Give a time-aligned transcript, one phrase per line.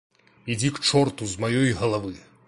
[0.53, 2.15] Ідзі к чорту з маёй галавы.